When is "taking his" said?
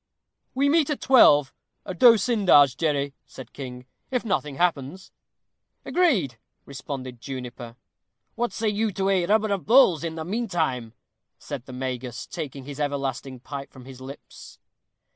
12.25-12.79